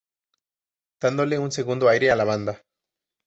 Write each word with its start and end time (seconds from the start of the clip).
Dándole 0.99 1.37
un 1.37 1.51
segundo 1.51 1.87
aire 1.87 2.09
a 2.09 2.15
la 2.15 2.23
banda. 2.23 2.63